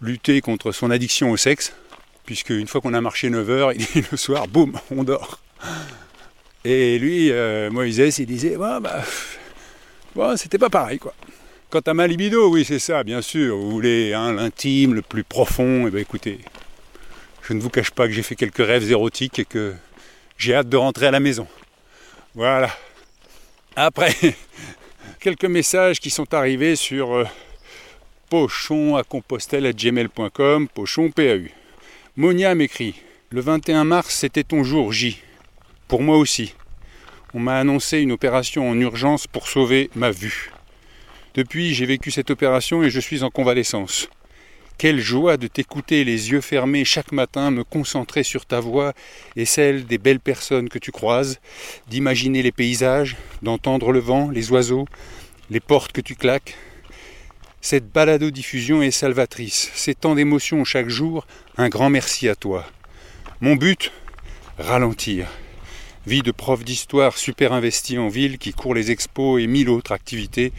lutter 0.00 0.40
contre 0.40 0.72
son 0.72 0.90
addiction 0.90 1.30
au 1.30 1.36
sexe 1.36 1.74
puisque 2.26 2.50
une 2.50 2.66
fois 2.66 2.80
qu'on 2.80 2.92
a 2.92 3.00
marché 3.00 3.30
9 3.30 3.50
heures, 3.50 3.72
il 3.76 3.78
dit 3.78 4.04
le 4.10 4.16
soir, 4.18 4.46
boum, 4.48 4.78
on 4.90 5.04
dort. 5.04 5.40
Et 6.68 6.98
lui, 6.98 7.30
euh, 7.30 7.70
Moïse, 7.70 8.18
il 8.18 8.26
disait, 8.26 8.56
bah, 8.56 8.80
bon, 10.16 10.36
c'était 10.36 10.58
pas 10.58 10.68
pareil, 10.68 10.98
quoi. 10.98 11.14
Quant 11.70 11.78
à 11.78 11.94
ma 11.94 12.08
libido, 12.08 12.50
oui, 12.50 12.64
c'est 12.64 12.80
ça, 12.80 13.04
bien 13.04 13.22
sûr. 13.22 13.56
Vous 13.56 13.70
voulez 13.70 14.12
hein, 14.12 14.32
l'intime, 14.32 14.92
le 14.92 15.02
plus 15.02 15.22
profond, 15.22 15.84
et 15.84 15.86
eh 15.86 15.90
bien 15.92 16.00
écoutez, 16.00 16.40
je 17.42 17.52
ne 17.52 17.60
vous 17.60 17.70
cache 17.70 17.92
pas 17.92 18.08
que 18.08 18.12
j'ai 18.12 18.24
fait 18.24 18.34
quelques 18.34 18.66
rêves 18.66 18.90
érotiques 18.90 19.38
et 19.38 19.44
que 19.44 19.74
j'ai 20.38 20.56
hâte 20.56 20.68
de 20.68 20.76
rentrer 20.76 21.06
à 21.06 21.12
la 21.12 21.20
maison. 21.20 21.46
Voilà. 22.34 22.76
Après, 23.76 24.12
quelques 25.20 25.44
messages 25.44 26.00
qui 26.00 26.10
sont 26.10 26.34
arrivés 26.34 26.74
sur 26.74 27.14
euh, 27.14 27.24
pochon 28.28 28.96
à 28.96 29.04
compostelle 29.04 29.66
à 29.66 29.72
gmail.com, 29.72 30.66
pochon 30.66 31.12
PAU. 31.12 31.46
Monia 32.16 32.56
m'écrit 32.56 32.96
Le 33.30 33.40
21 33.40 33.84
mars, 33.84 34.12
c'était 34.16 34.42
ton 34.42 34.64
jour 34.64 34.92
J. 34.92 35.22
Pour 35.86 36.02
moi 36.02 36.16
aussi. 36.18 36.55
On 37.36 37.38
m'a 37.38 37.58
annoncé 37.58 37.98
une 37.98 38.12
opération 38.12 38.66
en 38.66 38.80
urgence 38.80 39.26
pour 39.26 39.46
sauver 39.46 39.90
ma 39.94 40.10
vue. 40.10 40.52
Depuis, 41.34 41.74
j'ai 41.74 41.84
vécu 41.84 42.10
cette 42.10 42.30
opération 42.30 42.82
et 42.82 42.88
je 42.88 42.98
suis 42.98 43.22
en 43.22 43.28
convalescence. 43.28 44.08
Quelle 44.78 45.00
joie 45.00 45.36
de 45.36 45.46
t'écouter 45.46 46.02
les 46.04 46.30
yeux 46.30 46.40
fermés 46.40 46.86
chaque 46.86 47.12
matin, 47.12 47.50
me 47.50 47.62
concentrer 47.62 48.22
sur 48.22 48.46
ta 48.46 48.58
voix 48.58 48.94
et 49.36 49.44
celle 49.44 49.84
des 49.84 49.98
belles 49.98 50.18
personnes 50.18 50.70
que 50.70 50.78
tu 50.78 50.92
croises, 50.92 51.38
d'imaginer 51.88 52.42
les 52.42 52.52
paysages, 52.52 53.18
d'entendre 53.42 53.92
le 53.92 54.00
vent, 54.00 54.30
les 54.30 54.50
oiseaux, 54.50 54.86
les 55.50 55.60
portes 55.60 55.92
que 55.92 56.00
tu 56.00 56.14
claques, 56.14 56.56
cette 57.60 57.92
balado-diffusion 57.92 58.80
est 58.80 58.90
salvatrice. 58.90 59.70
C'est 59.74 60.00
tant 60.00 60.14
d'émotions 60.14 60.64
chaque 60.64 60.88
jour. 60.88 61.26
Un 61.58 61.68
grand 61.68 61.90
merci 61.90 62.30
à 62.30 62.34
toi. 62.34 62.64
Mon 63.42 63.56
but 63.56 63.92
Ralentir. 64.56 65.28
Vie 66.06 66.22
de 66.22 66.30
prof 66.30 66.62
d'histoire 66.62 67.18
super 67.18 67.52
investi 67.52 67.98
en 67.98 68.06
ville 68.06 68.38
qui 68.38 68.52
court 68.52 68.74
les 68.74 68.92
expos 68.92 69.42
et 69.42 69.48
mille 69.48 69.68
autres 69.68 69.90
activités. 69.90 70.52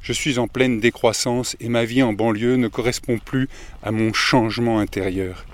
Je 0.00 0.12
suis 0.12 0.38
en 0.38 0.46
pleine 0.46 0.78
décroissance 0.78 1.56
et 1.58 1.68
ma 1.68 1.84
vie 1.84 2.04
en 2.04 2.12
banlieue 2.12 2.54
ne 2.54 2.68
correspond 2.68 3.18
plus 3.18 3.48
à 3.82 3.90
mon 3.90 4.12
changement 4.12 4.78
intérieur. 4.78 5.44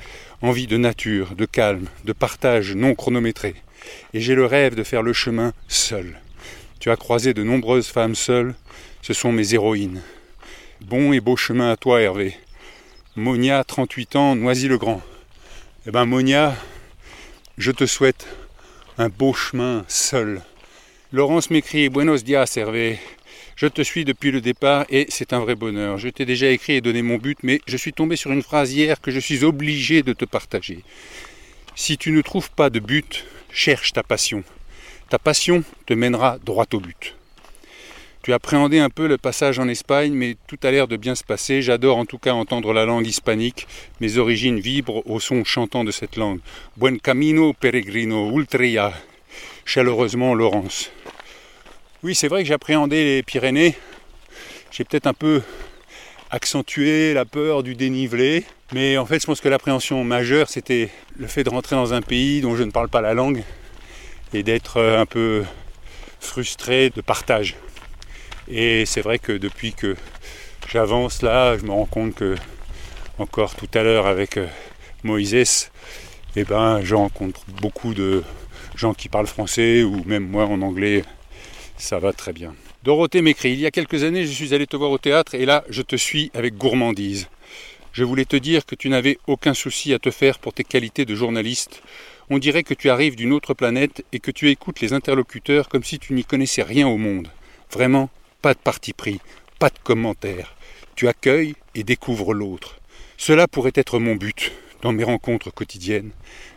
Envie 0.43 0.67
de 0.67 0.77
nature, 0.77 1.35
de 1.35 1.47
calme, 1.47 1.89
de 2.05 2.13
partage 2.13 2.75
non 2.75 2.95
chronométré. 2.95 3.55
Et 4.13 4.21
j'ai 4.21 4.35
le 4.35 4.45
rêve 4.45 4.75
de 4.75 4.85
faire 4.85 5.03
le 5.03 5.15
chemin 5.15 5.55
seul. 5.67 6.21
Tu 6.79 6.91
as 6.91 6.97
croisé 6.97 7.33
de 7.33 7.43
nombreuses 7.43 7.89
femmes 7.89 8.17
seules. 8.17 8.55
Ce 9.01 9.15
sont 9.15 9.33
mes 9.33 9.55
héroïnes. 9.55 10.03
Bon 10.83 11.15
et 11.15 11.21
beau 11.21 11.37
chemin 11.37 11.73
à 11.73 11.77
toi, 11.79 12.03
Hervé. 12.03 12.37
Monia, 13.17 13.65
38 13.65 14.15
ans, 14.17 14.37
Noisy-le-Grand. 14.37 15.01
Eh 15.87 15.91
ben, 15.91 16.05
Monia, 16.05 16.55
je 17.57 17.73
te 17.73 17.87
souhaite 17.87 18.27
un 18.99 19.09
beau 19.09 19.33
chemin 19.33 19.85
seul. 19.87 20.43
Laurence 21.13 21.51
m'écrit 21.51 21.89
Buenos 21.89 22.25
dias, 22.25 22.53
Hervé. 22.57 22.99
Je 23.55 23.69
te 23.69 23.81
suis 23.83 24.05
depuis 24.05 24.33
le 24.33 24.41
départ 24.41 24.87
et 24.91 25.07
c'est 25.09 25.33
un 25.33 25.39
vrai 25.39 25.55
bonheur. 25.55 25.99
Je 25.99 26.09
t'ai 26.09 26.25
déjà 26.25 26.49
écrit 26.49 26.75
et 26.75 26.81
donné 26.81 27.03
mon 27.03 27.17
but, 27.17 27.39
mais 27.45 27.61
je 27.67 27.77
suis 27.77 27.93
tombé 27.93 28.17
sur 28.17 28.33
une 28.33 28.43
phrase 28.43 28.73
hier 28.73 29.01
que 29.01 29.13
je 29.13 29.21
suis 29.21 29.45
obligé 29.45 30.03
de 30.03 30.13
te 30.13 30.25
partager. 30.25 30.83
Si 31.77 31.97
tu 31.97 32.11
ne 32.11 32.23
trouves 32.23 32.51
pas 32.51 32.71
de 32.71 32.81
but, 32.81 33.25
cherche 33.53 33.93
ta 33.93 34.03
passion. 34.03 34.43
Ta 35.11 35.21
passion 35.21 35.63
te 35.87 35.95
mènera 35.95 36.39
droit 36.45 36.67
au 36.73 36.81
but. 36.81 37.18
Tu 38.29 38.35
appréhendé 38.35 38.79
un 38.79 38.91
peu 38.91 39.07
le 39.07 39.17
passage 39.17 39.59
en 39.59 39.69
Espagne, 39.69 40.13
mais 40.13 40.37
tout 40.47 40.59
a 40.63 40.71
l'air 40.71 40.87
de 40.87 40.99
bien 40.99 41.15
se 41.15 41.25
passer. 41.25 41.63
J'adore 41.63 41.97
en 41.97 42.05
tout 42.05 42.19
cas 42.19 42.35
entendre 42.35 42.75
la 42.75 42.85
langue 42.85 43.07
hispanique. 43.07 43.67
Mes 44.01 44.19
origines 44.19 44.61
vibrent 44.61 45.03
au 45.07 45.19
son 45.19 45.45
chantant 45.45 45.83
de 45.83 45.91
cette 45.91 46.17
langue. 46.17 46.41
Buen 46.77 47.01
camino, 47.01 47.55
peregrino, 47.55 48.31
ultria. 48.37 48.93
Chaleureusement, 49.65 50.35
Laurence. 50.35 50.93
Oui, 52.03 52.15
c'est 52.15 52.29
vrai 52.29 52.43
que 52.43 52.49
j'appréhendais 52.49 53.03
les 53.03 53.23
Pyrénées. 53.23 53.79
J'ai 54.73 54.85
peut-être 54.85 55.07
un 55.07 55.15
peu 55.15 55.41
accentué 56.31 57.15
la 57.15 57.25
peur 57.25 57.63
du 57.63 57.77
dénivelé. 57.77 58.45
Mais 58.75 58.99
en 58.99 59.07
fait, 59.07 59.21
je 59.21 59.27
pense 59.27 59.41
que 59.41 59.49
l'appréhension 59.49 60.05
majeure, 60.05 60.51
c'était 60.51 60.91
le 61.17 61.29
fait 61.29 61.45
de 61.45 61.49
rentrer 61.49 61.77
dans 61.77 61.95
un 61.95 62.03
pays 62.03 62.43
dont 62.43 62.57
je 62.57 62.63
ne 62.63 62.73
parle 62.73 62.91
pas 62.91 63.01
la 63.01 63.15
langue 63.15 63.43
et 64.35 64.43
d'être 64.43 64.83
un 64.83 65.07
peu 65.07 65.45
frustré 66.21 66.91
de 66.91 67.01
partage. 67.01 67.57
Et 68.51 68.87
c'est 68.87 69.03
vrai 69.03 69.19
que 69.19 69.33
depuis 69.33 69.73
que 69.73 69.97
j'avance 70.69 71.23
là, 71.23 71.59
je 71.59 71.65
me 71.65 71.71
rends 71.71 71.87
compte 71.87 72.15
que 72.15 72.37
encore 73.19 73.55
tout 73.55 73.69
à 73.75 73.83
l'heure 73.83 74.07
avec 74.07 74.37
euh, 74.37 74.47
Moïse, 75.03 75.71
eh 76.37 76.45
ben, 76.45 76.81
rencontre 76.91 77.41
beaucoup 77.61 77.95
de 77.95 78.23
gens 78.77 78.95
qui 78.95 79.09
parlent 79.09 79.27
français 79.27 79.83
ou 79.83 80.03
même 80.05 80.27
moi 80.27 80.47
en 80.47 80.63
anglais. 80.63 81.05
Ça 81.77 81.99
va 81.99 82.13
très 82.13 82.33
bien. 82.33 82.55
Dorothée 82.85 83.23
m'écrit 83.23 83.53
Il 83.53 83.61
y 83.61 83.67
a 83.67 83.71
quelques 83.71 84.05
années, 84.05 84.25
je 84.25 84.33
suis 84.33 84.55
allé 84.55 84.67
te 84.67 84.77
voir 84.77 84.91
au 84.91 84.99
théâtre 84.99 85.35
et 85.35 85.45
là, 85.45 85.65
je 85.69 85.83
te 85.83 85.97
suis 85.97 86.31
avec 86.33 86.57
gourmandise. 86.57 87.29
Je 87.93 88.05
voulais 88.05 88.25
te 88.25 88.37
dire 88.37 88.65
que 88.65 88.75
tu 88.75 88.89
n'avais 88.89 89.19
aucun 89.27 89.55
souci 89.55 89.93
à 89.93 89.99
te 89.99 90.11
faire 90.11 90.39
pour 90.39 90.53
tes 90.53 90.65
qualités 90.65 91.05
de 91.05 91.15
journaliste. 91.15 91.83
On 92.31 92.39
dirait 92.39 92.63
que 92.63 92.75
tu 92.75 92.89
arrives 92.89 93.17
d'une 93.17 93.33
autre 93.33 93.55
planète 93.55 94.05
et 94.13 94.21
que 94.21 94.31
tu 94.31 94.49
écoutes 94.51 94.81
les 94.81 94.93
interlocuteurs 94.93 95.69
comme 95.69 95.83
si 95.83 95.99
tu 95.99 96.13
n'y 96.13 96.25
connaissais 96.25 96.63
rien 96.63 96.87
au 96.87 96.97
monde. 96.97 97.29
Vraiment, 97.73 98.11
pas 98.43 98.55
de 98.55 98.59
parti 98.59 98.93
pris, 98.93 99.21
pas 99.59 99.71
de 99.71 99.79
commentaires. 99.83 100.55
Tu 100.95 101.09
accueilles 101.09 101.55
et 101.75 101.85
découvres 101.85 102.35
l'autre. 102.35 102.79
Cela 103.17 103.49
pourrait 103.49 103.73
être 103.75 103.99
mon 103.99 104.17
but 104.17 104.53
dans 104.83 104.93
mes 104.93 105.05
rencontres 105.05 105.51
quotidiennes. 105.51 106.11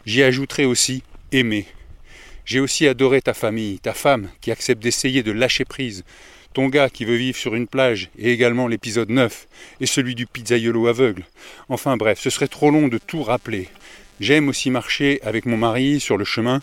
J'y 0.06 0.24
ajouterai 0.24 0.66
aussi 0.66 1.04
aimer. 1.32 1.66
J'ai 2.46 2.60
aussi 2.60 2.88
adoré 2.88 3.22
ta 3.22 3.34
famille, 3.34 3.80
ta 3.80 3.94
femme 3.94 4.30
qui 4.42 4.52
accepte 4.52 4.82
d'essayer 4.82 5.24
de 5.24 5.32
lâcher 5.32 5.66
prise, 5.66 6.04
ton 6.54 6.68
gars 6.68 6.90
qui 6.90 7.06
veut 7.06 7.16
vivre 7.16 7.38
sur 7.38 7.56
une 7.56 7.68
plage, 7.68 8.10
et 8.18 8.32
également 8.32 8.68
l'épisode 8.68 9.10
9, 9.10 9.48
et 9.80 9.86
celui 9.86 10.16
du 10.16 10.26
pizzaiolo 10.26 10.88
aveugle. 10.88 11.24
Enfin 11.70 11.98
bref, 11.98 12.20
ce 12.20 12.30
serait 12.30 12.48
trop 12.48 12.72
long 12.72 12.88
de 12.88 12.98
tout 12.98 13.24
rappeler. 13.24 13.70
J'aime 14.20 14.50
aussi 14.50 14.70
marcher 14.70 15.20
avec 15.24 15.46
mon 15.46 15.58
mari 15.58 16.00
sur 16.00 16.18
le 16.18 16.26
chemin, 16.26 16.62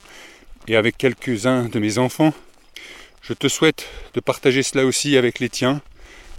et 0.67 0.77
avec 0.77 0.99
quelques-uns 0.99 1.65
de 1.65 1.79
mes 1.79 1.99
enfants, 1.99 2.35
je 3.29 3.35
te 3.35 3.47
souhaite 3.47 3.87
de 4.15 4.21
partager 4.21 4.63
cela 4.63 4.87
aussi 4.87 5.19
avec 5.19 5.39
les 5.39 5.51
tiens 5.51 5.83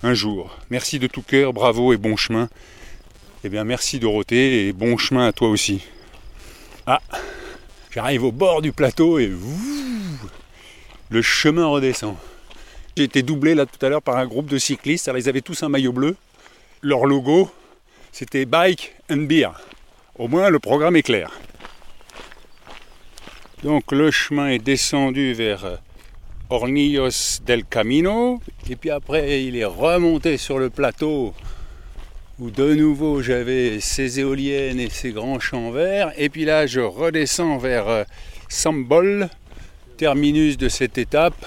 un 0.02 0.16
jour. 0.16 0.58
Merci 0.72 0.98
de 0.98 1.06
tout 1.06 1.22
cœur, 1.22 1.54
bravo 1.54 1.94
et 1.94 1.98
bon 1.98 2.16
chemin. 2.16 2.50
Eh 3.44 3.50
bien 3.50 3.64
merci 3.64 4.00
Dorothée 4.00 4.68
et 4.68 4.74
bon 4.74 4.98
chemin 4.98 5.28
à 5.28 5.32
toi 5.32 5.50
aussi. 5.50 5.84
Ah, 6.88 7.00
j'arrive 7.92 8.24
au 8.24 8.32
bord 8.32 8.64
du 8.64 8.72
plateau 8.72 9.20
et 9.20 9.32
le 11.10 11.22
chemin 11.22 11.68
redescend. 11.68 12.16
J'ai 12.98 13.04
été 13.04 13.22
doublé 13.22 13.54
là 13.54 13.68
tout 13.68 13.86
à 13.86 13.90
l'heure 13.90 14.02
par 14.02 14.18
un 14.18 14.26
groupe 14.26 14.48
de 14.48 14.58
cyclistes. 14.58 15.08
Alors 15.08 15.20
ils 15.20 15.30
avaient 15.30 15.42
tous 15.42 15.62
un 15.62 15.70
maillot 15.70 15.94
bleu. 15.94 16.16
Leur 16.82 17.06
logo, 17.06 17.52
c'était 18.12 18.46
bike 18.46 18.96
and 19.12 19.28
beer. 19.28 19.52
Au 20.18 20.28
moins 20.28 20.50
le 20.50 20.58
programme 20.58 20.96
est 20.96 21.04
clair. 21.04 21.30
Donc 23.64 23.92
le 23.92 24.10
chemin 24.10 24.48
est 24.48 24.60
descendu 24.60 25.34
vers 25.34 25.66
euh, 25.66 25.76
Hornillos 26.50 27.42
del 27.46 27.66
Camino. 27.66 28.42
Et 28.70 28.76
puis 28.76 28.90
après, 28.90 29.44
il 29.44 29.56
est 29.56 29.66
remonté 29.66 30.38
sur 30.38 30.60
le 30.60 30.70
plateau 30.70 31.34
où 32.40 32.52
de 32.52 32.74
nouveau 32.74 33.22
j'avais 33.22 33.80
ces 33.80 34.20
éoliennes 34.20 34.80
et 34.80 34.90
ces 34.90 35.12
grands 35.12 35.40
champs 35.40 35.72
verts. 35.72 36.12
Et 36.18 36.30
puis 36.30 36.46
là, 36.46 36.68
je 36.68 36.80
redescends 36.80 37.58
vers 37.58 37.88
euh, 37.88 38.04
Sambol, 38.48 39.30
terminus 39.98 40.58
de 40.58 40.70
cette 40.70 40.98
étape. 40.98 41.46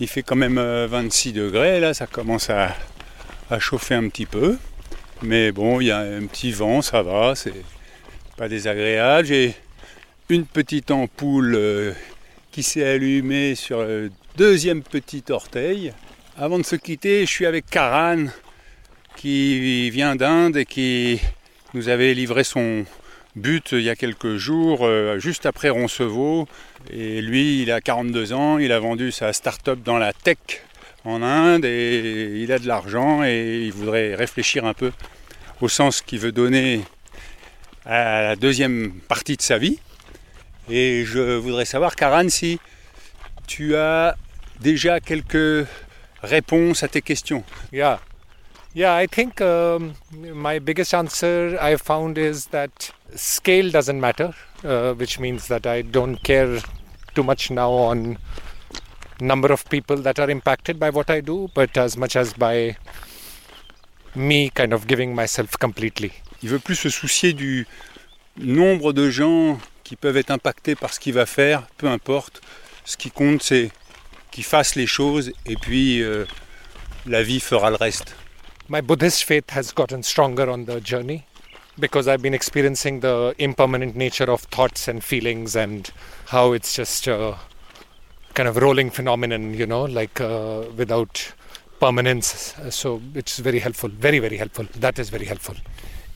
Il 0.00 0.08
fait 0.08 0.22
quand 0.22 0.36
même 0.36 0.60
26 0.60 1.30
euh, 1.30 1.32
degrés, 1.32 1.80
là, 1.80 1.94
ça 1.94 2.06
commence 2.06 2.50
à, 2.50 2.76
à 3.50 3.58
chauffer 3.58 3.94
un 3.94 4.08
petit 4.08 4.26
peu. 4.26 4.58
Mais 5.22 5.50
bon, 5.50 5.80
il 5.80 5.86
y 5.86 5.90
a 5.90 5.98
un 5.98 6.26
petit 6.26 6.52
vent, 6.52 6.82
ça 6.82 7.02
va, 7.02 7.34
c'est 7.34 7.64
pas 8.36 8.48
désagréable. 8.48 9.26
J'ai 9.26 9.54
une 10.28 10.44
petite 10.44 10.90
ampoule 10.90 11.54
euh, 11.56 11.92
qui 12.58 12.64
s'est 12.64 12.84
allumée 12.84 13.54
sur 13.54 13.84
le 13.84 14.10
deuxième 14.36 14.82
petit 14.82 15.22
orteil. 15.30 15.92
Avant 16.36 16.58
de 16.58 16.64
se 16.64 16.74
quitter, 16.74 17.20
je 17.24 17.30
suis 17.30 17.46
avec 17.46 17.66
Karan 17.66 18.24
qui 19.14 19.88
vient 19.90 20.16
d'Inde 20.16 20.56
et 20.56 20.64
qui 20.64 21.20
nous 21.72 21.88
avait 21.88 22.14
livré 22.14 22.42
son 22.42 22.84
but 23.36 23.68
il 23.70 23.82
y 23.82 23.90
a 23.90 23.94
quelques 23.94 24.38
jours, 24.38 24.80
euh, 24.82 25.20
juste 25.20 25.46
après 25.46 25.68
Roncevaux. 25.68 26.48
Et 26.92 27.22
lui, 27.22 27.62
il 27.62 27.70
a 27.70 27.80
42 27.80 28.32
ans, 28.32 28.58
il 28.58 28.72
a 28.72 28.80
vendu 28.80 29.12
sa 29.12 29.32
start-up 29.32 29.78
dans 29.84 29.98
la 29.98 30.12
tech 30.12 30.38
en 31.04 31.22
Inde 31.22 31.64
et 31.64 32.42
il 32.42 32.50
a 32.50 32.58
de 32.58 32.66
l'argent 32.66 33.22
et 33.22 33.62
il 33.66 33.72
voudrait 33.72 34.16
réfléchir 34.16 34.64
un 34.64 34.74
peu 34.74 34.90
au 35.60 35.68
sens 35.68 36.02
qu'il 36.02 36.18
veut 36.18 36.32
donner 36.32 36.80
à 37.86 38.20
la 38.22 38.34
deuxième 38.34 38.94
partie 39.06 39.36
de 39.36 39.42
sa 39.42 39.58
vie. 39.58 39.78
Et 40.70 41.04
je 41.04 41.36
voudrais 41.38 41.64
savoir, 41.64 41.96
Karan, 41.96 42.28
si 42.28 42.60
tu 43.46 43.74
as 43.76 44.16
déjà 44.60 45.00
quelques 45.00 45.66
réponses 46.22 46.82
à 46.82 46.88
tes 46.88 47.00
questions. 47.00 47.42
Yeah. 47.72 48.00
Yeah, 48.74 48.94
I 48.94 49.06
think 49.06 49.40
um, 49.40 49.94
my 50.12 50.58
biggest 50.58 50.92
answer 50.94 51.58
I 51.60 51.76
found 51.76 52.18
is 52.18 52.46
that 52.50 52.92
scale 53.16 53.70
doesn't 53.70 53.98
matter, 53.98 54.34
uh, 54.62 54.92
which 54.92 55.18
means 55.18 55.48
that 55.48 55.66
I 55.66 55.82
don't 55.82 56.22
care 56.22 56.60
too 57.14 57.22
much 57.22 57.50
now 57.50 57.70
on 57.70 58.18
number 59.20 59.50
of 59.50 59.68
people 59.68 59.96
that 59.96 60.18
are 60.20 60.30
impacted 60.30 60.78
by 60.78 60.90
what 60.90 61.10
I 61.10 61.20
do, 61.20 61.48
but 61.54 61.76
as 61.76 61.96
much 61.96 62.14
as 62.14 62.34
by 62.34 62.76
me 64.14 64.50
kind 64.50 64.72
of 64.72 64.86
giving 64.86 65.14
myself 65.14 65.56
completely. 65.58 66.12
Il 66.42 66.50
veut 66.50 66.60
plus 66.60 66.76
se 66.76 66.90
soucier 66.90 67.32
du 67.32 67.66
nombre 68.36 68.92
de 68.92 69.10
gens 69.10 69.58
qui 69.88 69.96
peuvent 69.96 70.18
être 70.18 70.30
impactés 70.30 70.74
par 70.74 70.92
ce 70.92 71.00
qu'il 71.00 71.14
va 71.14 71.24
faire, 71.24 71.62
peu 71.78 71.86
importe. 71.88 72.42
Ce 72.84 72.98
qui 72.98 73.10
compte, 73.10 73.42
c'est 73.42 73.70
qu'il 74.30 74.44
fasse 74.44 74.74
les 74.74 74.86
choses 74.86 75.32
et 75.46 75.56
puis 75.56 76.02
euh, 76.02 76.26
la 77.06 77.22
vie 77.22 77.40
fera 77.40 77.70
le 77.70 77.76
reste. 77.76 78.14
My 78.68 78.82
Buddhist 78.82 79.22
faith 79.22 79.50
has 79.56 79.72
gotten 79.74 80.02
stronger 80.02 80.46
on 80.46 80.66
the 80.66 80.84
journey 80.84 81.22
because 81.78 82.06
I've 82.06 82.20
been 82.20 82.34
experiencing 82.34 83.00
the 83.00 83.34
impermanent 83.38 83.96
nature 83.96 84.30
of 84.30 84.42
thoughts 84.50 84.88
and 84.88 85.00
feelings 85.00 85.56
and 85.56 85.90
how 86.26 86.52
it's 86.52 86.76
just 86.76 87.06
a 87.08 87.36
kind 88.34 88.46
of 88.46 88.58
rolling 88.58 88.90
phenomenon, 88.90 89.54
you 89.54 89.64
know, 89.64 89.84
like 89.84 90.20
uh, 90.20 90.64
without 90.76 91.32
permanence. 91.80 92.54
So 92.68 93.00
it's 93.14 93.38
very 93.38 93.60
helpful, 93.60 93.88
very, 93.88 94.18
very 94.18 94.36
helpful. 94.36 94.66
That 94.78 94.98
is 94.98 95.08
very 95.08 95.24
helpful. 95.24 95.54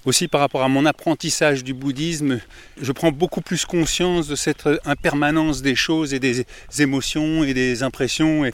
Aussi 0.05 0.27
par 0.27 0.41
rapport 0.41 0.63
à 0.63 0.69
mon 0.69 0.85
apprentissage 0.85 1.63
du 1.63 1.75
bouddhisme, 1.75 2.41
je 2.81 2.91
prends 2.91 3.13
beaucoup 3.13 3.41
plus 3.41 3.65
conscience 3.65 4.27
de 4.27 4.35
cette 4.35 4.69
impermanence 4.85 5.63
des 5.63 5.77
choses 5.77 6.13
et 6.13 6.19
des 6.19 6.45
émotions 6.81 7.45
et 7.45 7.55
des 7.55 7.85
impressions. 7.85 8.45
Et 8.45 8.53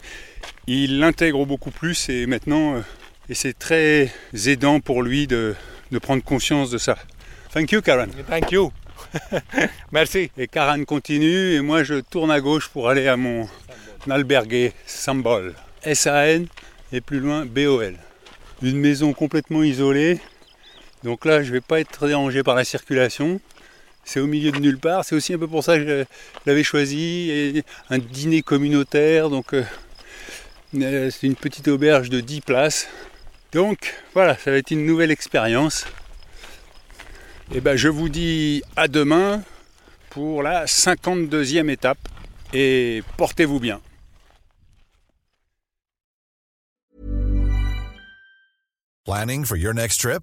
il 0.66 0.99
l'intègre 0.99 1.46
beaucoup 1.46 1.70
plus 1.70 2.11
et 2.11 2.27
maintenant, 2.27 2.75
euh, 2.75 2.81
et 3.31 3.35
c'est 3.35 3.59
très 3.59 4.12
aidant 4.46 4.81
pour 4.81 5.03
lui 5.03 5.27
de, 5.27 5.55
de 5.90 5.99
prendre 5.99 6.22
conscience 6.22 6.70
de 6.70 6.77
ça. 6.77 6.99
Thank 7.51 7.72
you, 7.72 7.81
Karen. 7.81 8.11
Thank 8.29 8.53
you. 8.53 8.70
Merci. 9.92 10.31
Et 10.37 10.49
Karen 10.49 10.85
continue 10.85 11.55
et 11.55 11.61
moi 11.62 11.83
je 11.83 12.01
tourne 12.01 12.31
à 12.31 12.40
gauche 12.40 12.68
pour 12.68 12.90
aller 12.90 13.09
à 13.09 13.16
mon 13.16 13.49
albergue 14.11 14.72
Sambol. 14.87 15.55
S-A-N 15.83 16.46
et 16.92 17.01
plus 17.01 17.20
loin 17.20 17.46
B-O-L. 17.46 17.96
Une 18.61 18.77
maison 18.77 19.14
complètement 19.14 19.62
isolée 19.62 20.20
donc 21.04 21.24
là, 21.24 21.42
je 21.42 21.48
ne 21.48 21.54
vais 21.54 21.61
pas 21.61 21.80
être 21.80 22.06
dérangé 22.06 22.42
par 22.42 22.54
la 22.54 22.64
circulation. 22.64 23.40
C'est 24.04 24.20
au 24.20 24.26
milieu 24.26 24.50
de 24.50 24.58
nulle 24.58 24.78
part. 24.78 25.04
C'est 25.04 25.14
aussi 25.14 25.34
un 25.34 25.38
peu 25.38 25.46
pour 25.46 25.62
ça 25.62 25.76
que 25.76 25.87
je 25.87 26.04
l'avais 26.46 26.64
choisi. 26.64 27.62
Un 27.90 27.98
dîner 27.98 28.42
communautaire. 28.42 29.30
Donc 29.30 29.52
euh, 29.54 29.64
euh, 30.74 31.11
c'est 31.11 31.26
une 31.26 31.37
petite 31.37 31.68
auberge 31.68 32.08
de 32.08 32.20
10 32.20 32.40
places. 32.40 32.88
Donc 33.52 33.94
voilà, 34.14 34.37
ça 34.37 34.50
va 34.50 34.56
être 34.56 34.70
une 34.70 34.87
nouvelle 34.87 35.11
expérience. 35.11 35.87
Et 37.54 37.61
ben 37.61 37.76
je 37.76 37.88
vous 37.88 38.08
dis 38.08 38.62
à 38.76 38.88
demain 38.88 39.42
pour 40.11 40.42
la 40.42 40.64
52e 40.64 41.68
étape. 41.70 41.98
Et 42.52 43.02
portez-vous 43.16 43.61
bien. 43.61 43.80
Planning 49.04 49.44
for 49.44 49.56
your 49.56 49.72
next 49.72 50.00
trip? 50.00 50.22